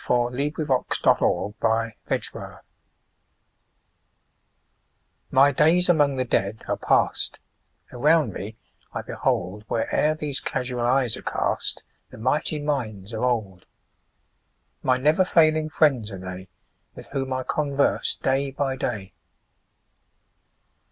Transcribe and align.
1774–1843 0.01 0.67
556. 1.61 2.25
His 2.25 2.29
Books 2.33 2.59
MY 5.29 5.51
days 5.51 5.89
among 5.89 6.15
the 6.15 6.25
Dead 6.25 6.63
are 6.67 6.75
past; 6.75 7.39
Around 7.93 8.33
me 8.33 8.57
I 8.93 9.03
behold, 9.03 9.63
Where'er 9.67 10.15
these 10.15 10.39
casual 10.39 10.81
eyes 10.87 11.15
are 11.17 11.21
cast, 11.21 11.83
The 12.09 12.17
mighty 12.17 12.57
minds 12.59 13.13
of 13.13 13.21
old: 13.21 13.67
My 14.81 14.97
never 14.97 15.23
failing 15.23 15.69
friends 15.69 16.09
are 16.11 16.17
they, 16.17 16.45
5 16.95 16.95
With 16.95 17.07
whom 17.11 17.31
I 17.31 17.43
converse 17.43 18.15
day 18.15 18.49
by 18.49 18.75
day. 18.75 19.13